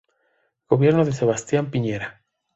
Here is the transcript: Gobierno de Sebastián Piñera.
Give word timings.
Gobierno 0.67 1.05
de 1.05 1.11
Sebastián 1.11 1.69
Piñera. 1.69 2.23